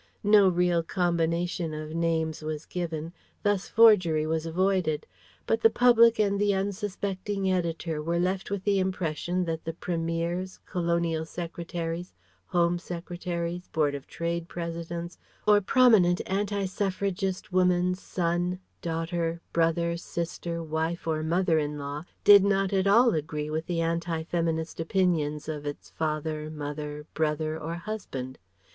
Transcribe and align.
No 0.23 0.49
real 0.49 0.81
combination 0.81 1.75
of 1.75 1.93
names 1.93 2.41
was 2.41 2.65
given, 2.65 3.13
thus 3.43 3.67
forgery 3.69 4.25
was 4.25 4.47
avoided; 4.47 5.05
but 5.45 5.61
the 5.61 5.69
public 5.69 6.17
and 6.17 6.39
the 6.41 6.55
unsuspecting 6.55 7.51
Editor 7.51 8.01
were 8.01 8.17
left 8.17 8.49
with 8.49 8.63
the 8.63 8.79
impression 8.79 9.45
that 9.45 9.63
the 9.63 9.73
Premier's, 9.73 10.57
Colonial 10.65 11.23
Secretary's, 11.23 12.15
Home 12.47 12.79
Secretary's, 12.79 13.67
Board 13.67 13.93
of 13.93 14.07
Trade 14.07 14.47
President's, 14.49 15.19
or 15.47 15.61
prominent 15.61 16.19
anti 16.25 16.65
suffragist 16.65 17.53
woman's 17.53 18.01
son, 18.01 18.57
daughter, 18.81 19.39
brother, 19.53 19.97
sister, 19.97 20.63
wife 20.63 21.05
or 21.05 21.21
mother 21.21 21.59
in 21.59 21.77
law 21.77 22.05
did 22.23 22.43
not 22.43 22.73
at 22.73 22.87
all 22.87 23.13
agree 23.13 23.51
with 23.51 23.67
the 23.67 23.81
anti 23.81 24.23
feminist 24.23 24.79
opinions 24.79 25.47
of 25.47 25.67
its 25.67 25.91
father, 25.91 26.49
mother, 26.49 27.05
brother 27.13 27.55
or 27.59 27.75
husband. 27.75 28.39